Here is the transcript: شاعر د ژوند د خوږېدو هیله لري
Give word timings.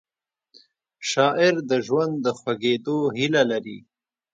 شاعر 1.09 1.55
د 1.69 1.71
ژوند 1.85 2.13
د 2.25 2.27
خوږېدو 2.39 2.97
هیله 3.17 3.43
لري 3.51 3.77